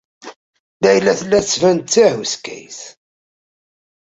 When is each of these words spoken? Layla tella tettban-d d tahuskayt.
Layla 0.83 1.13
tella 1.19 1.39
tettban-d 1.43 1.83
d 1.85 1.89
tahuskayt. 1.93 2.79